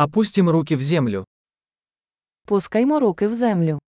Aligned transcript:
Опустим 0.00 0.48
руки 0.48 0.76
в 0.76 0.80
землю. 0.80 1.24
Пускаймо 2.46 3.00
руки 3.00 3.26
в 3.26 3.34
землю. 3.34 3.80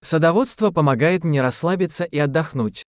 Садоводство 0.00 0.70
помогает 0.70 1.24
мне 1.24 1.42
расслабиться 1.42 2.04
и 2.04 2.18
отдохнуть. 2.18 2.86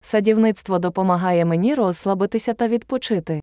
Садівництво 0.00 0.78
допомагає 0.78 1.44
мені 1.44 1.74
розслабитися 1.74 2.54
та 2.54 2.68
відпочити. 2.68 3.40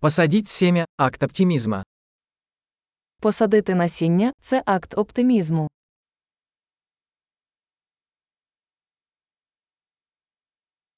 Посадить 0.00 0.48
семя – 0.48 0.96
акт 0.96 1.22
оптимизма. 1.22 1.84
Посадити 3.20 3.74
насіння 3.74 4.32
це 4.40 4.62
акт 4.66 4.98
оптимізму. 4.98 5.68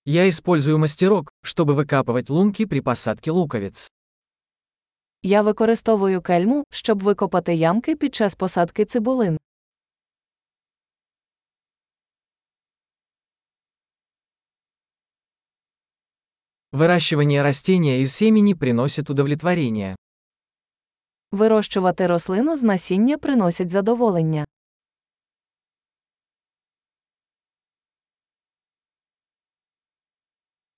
Я 0.06 0.28
использую 0.28 0.78
мастерок, 0.80 1.32
чтобы 1.44 1.76
выкапывать 1.76 2.30
лунки 2.30 2.66
при 2.66 2.80
посадке 2.82 3.32
луковиц. 3.32 3.92
Я 5.24 5.42
використовую 5.42 6.22
кельму, 6.22 6.64
щоб 6.72 7.04
викопати 7.04 7.54
ямки 7.54 7.96
під 7.96 8.16
час 8.16 8.36
посадки 8.36 8.86
цибулин. 8.86 9.38
Выращивание 16.72 17.42
растения 17.42 18.00
из 18.02 18.16
семени 18.16 18.54
приносит 18.54 19.10
удовлетворение. 19.10 19.96
Вирощувати 21.32 22.08
рослину 22.08 22.56
з 22.56 22.64
насіння 22.64 23.18
приносить 23.18 23.70
задоволення. 23.70 24.46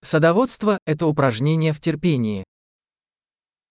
Садоводство – 0.08 0.86
это 0.86 1.06
упражнение 1.06 1.72
в 1.72 1.80
терпении. 1.80 2.44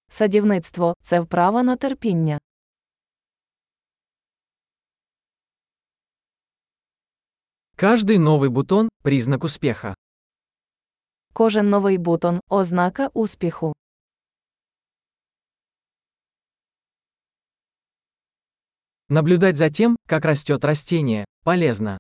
Садівництво 0.08 0.94
це 1.02 1.20
вправа 1.20 1.62
на 1.62 1.77
терпіння. 1.77 2.38
Каждый 7.77 8.19
новый 8.19 8.48
бутон – 8.48 9.02
признак 9.02 9.44
успеха. 9.44 9.94
Кожен 11.33 11.70
новий 11.70 11.98
бутон 11.98 12.41
ознака 12.48 13.11
успіху. 13.14 13.75
Наблюдать 19.08 19.56
за 19.56 19.70
тем, 19.70 19.97
как 20.06 20.25
растет 20.25 20.64
растение, 20.64 21.25
полезно. 21.44 21.98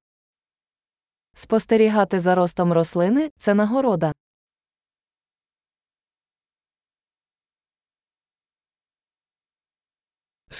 Спостерігати 1.34 2.20
за 2.20 2.34
ростом 2.34 2.72
рослини 2.72 3.30
це 3.38 3.54
нагорода. 3.54 4.12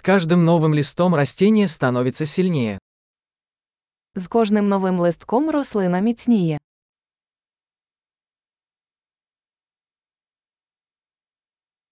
каждым 0.07 0.45
новым 0.45 0.75
листом 0.75 1.15
растение 1.15 1.69
становится 1.69 2.27
сильнее. 2.27 2.79
З 4.15 4.29
кожним 4.29 4.69
новим 4.69 5.01
листком 5.01 5.51
рослина 5.51 6.01
міцніє. 6.01 6.59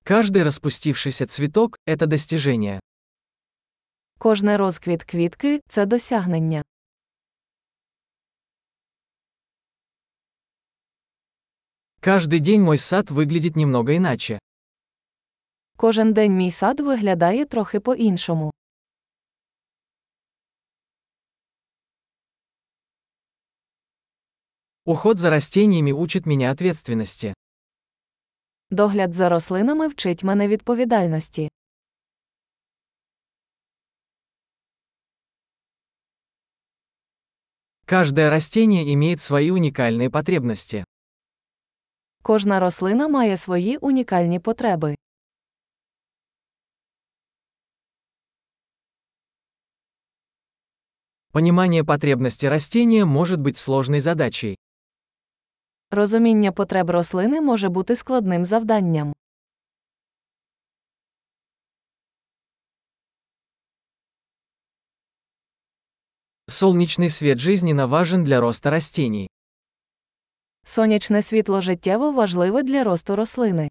Каждый 0.05 0.43
распустившийся 0.43 1.27
цветок – 1.27 1.87
это 1.87 2.07
достижение. 2.07 2.81
Кожне 4.19 4.57
розквіт 4.57 5.05
квітки 5.05 5.61
це 5.69 5.87
досягнення. 5.87 6.63
Каждый 12.01 12.41
день 12.41 12.63
мой 12.63 12.79
сад 12.79 13.11
выглядит 13.11 13.57
немного 13.57 13.97
иначе. 13.97 14.39
Кожен 15.78 16.14
день 16.14 16.34
мій 16.36 16.52
сад 16.52 16.80
виглядає 16.80 17.46
трохи 17.46 17.80
по-іншому. 17.80 18.52
Уход 24.86 25.20
за 25.20 25.30
растениями 25.30 25.92
учит 25.92 26.26
меня 26.26 26.52
ответственности. 26.52 27.34
Догляд 28.70 29.14
за 29.14 29.30
рослинами 29.30 29.88
вчить 29.88 30.24
мене 30.24 30.48
відповідальності. 30.48 31.50
Каждое 37.86 38.30
растение 38.30 38.94
имеет 38.94 39.22
свои 39.22 39.52
уникальные 39.52 40.10
потребности. 40.10 40.84
Кожна 42.24 42.60
рослина 42.60 43.08
має 43.08 43.38
свої 43.38 43.78
унікальні 43.78 44.40
потреби. 44.40 44.96
Понимание 51.35 51.85
потребности 51.85 52.47
растения 52.47 53.05
может 53.05 53.41
быть 53.41 53.57
сложной 53.57 54.01
задачей. 54.01 54.59
Розуміння 55.91 56.53
потреб 56.53 56.91
рослини 56.91 57.41
може 57.41 57.69
бути 57.69 57.97
складним 57.97 58.45
завданням. 58.45 59.15
Солнечный 66.49 67.11
свет 67.11 67.39
жизненно 67.39 67.87
важен 67.87 68.25
для 68.25 68.41
роста 68.41 68.71
растений. 68.71 69.29
Сонячне 70.65 71.23
світло 71.23 71.61
життєво 71.61 72.13
важливе 72.13 72.63
для 72.63 72.85
росту 72.85 73.17
рослини. 73.17 73.69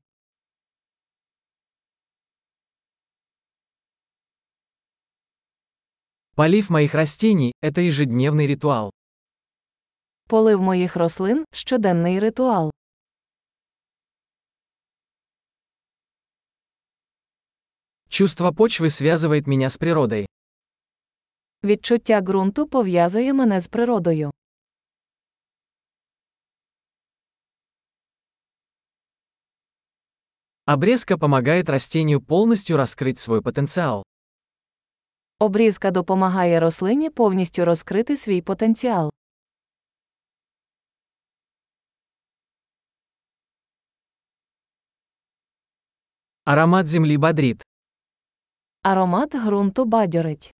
Полив 6.36 6.70
моих 6.70 6.94
растений – 6.94 7.62
это 7.62 7.81
ежедневный 7.81 8.47
ритуал. 8.47 8.92
Полив 10.28 10.62
моїх 10.62 10.96
рослин 10.96 11.46
щоденний 11.52 12.20
ритуал. 12.20 12.72
Чувство 18.09 18.52
почвы 18.52 18.90
связывает 18.90 19.47
меня 19.47 19.70
с 19.70 19.78
природой. 19.78 20.28
Відчуття 21.64 22.22
ґрунту 22.22 22.68
пов'язує 22.68 23.34
мене 23.34 23.62
з 23.62 23.68
природою. 23.68 24.31
Обрезка 30.66 31.18
помогает 31.18 31.70
растению 31.70 32.22
полностью 32.22 32.78
раскрыть 32.78 33.20
свой 33.20 33.42
потенциал. 33.42 34.03
Обрізка 35.44 35.91
допомагає 35.91 36.60
рослині 36.60 37.10
повністю 37.10 37.65
розкрити 37.65 38.16
свій 38.16 38.43
потенціал. 38.43 39.12
Аромат 46.44 46.87
земли 46.87 47.16
бодрит. 47.16 47.62
Аромат 48.83 49.34
ґрунту 49.34 49.84
бадьорить. 49.84 50.54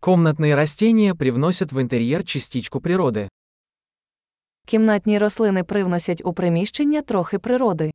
Комнатные 0.00 0.54
растения 0.54 1.14
привносят 1.14 1.72
в 1.72 1.80
интерьер 1.80 2.24
частичку 2.24 2.80
природы. 2.80 3.28
Кімнатні 4.66 5.18
рослини 5.18 5.64
привносять 5.64 6.22
у 6.24 6.32
приміщення 6.32 7.02
трохи 7.02 7.38
природи. 7.38 7.90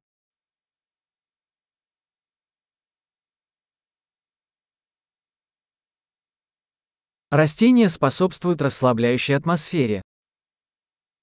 Растения 7.32 7.88
способствуют 7.88 8.60
расслабляющей 8.60 9.36
атмосфере. 9.36 10.02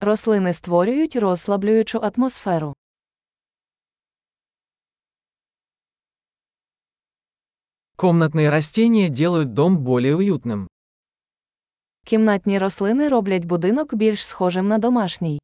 Рослини 0.02 0.54
створюють 0.54 1.16
розслаблюючу 1.16 2.00
атмосферу. 2.00 2.74
Комнатные 7.98 8.50
растения 8.50 9.10
делают 9.10 9.54
дом 9.54 9.78
более 9.80 10.16
уютным. 10.16 10.68
Кімнатні 12.06 12.58
рослини 12.60 13.10
роблять 13.10 13.46
будинок 13.46 13.94
більш 13.94 14.28
схожим 14.28 14.68
на 14.68 14.78
домашній. 14.78 15.40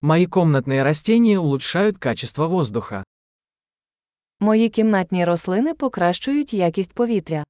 Мои 0.00 0.26
комнатные 0.26 0.82
растения 0.82 1.38
улучшают 1.38 1.98
качество 1.98 2.46
воздуха. 2.46 3.04
Мої 4.41 4.69
кімнатні 4.69 5.25
рослини 5.25 5.73
покращують 5.73 6.53
якість 6.53 6.93
повітря. 6.93 7.43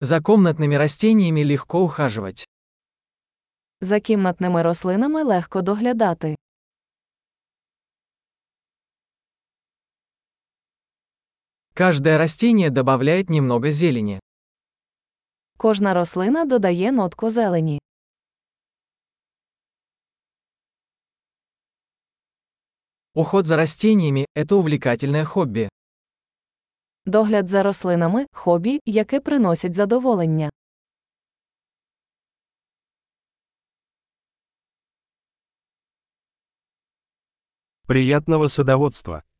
За 0.00 0.20
комнатными 0.20 0.76
растениями 0.78 1.44
легко 1.44 1.84
ухаживать. 1.84 2.48
За 3.80 4.00
кімнатними 4.00 4.62
рослинами 4.62 5.22
легко 5.22 5.62
доглядати. 5.62 6.36
Каждое 11.74 12.18
растение 12.18 12.70
добавляет 12.70 13.30
немного 13.30 13.70
зелени. 13.70 14.20
Кожна 15.56 15.94
рослина 15.94 16.44
додає 16.44 16.92
нотку 16.92 17.30
зелені. 17.30 17.80
Уход 23.20 23.46
за 23.46 23.56
растениями– 23.56 24.24
это 24.34 24.54
увлекательное 24.56 25.24
хобби. 25.24 25.68
Догляд 27.06 27.48
за 27.48 27.62
рослинами 27.62 28.26
хобі, 28.32 28.80
яке 28.86 29.20
приносить 29.20 29.74
задоволення. 29.74 30.50
Приятного 37.86 38.48
садоводства! 38.48 39.22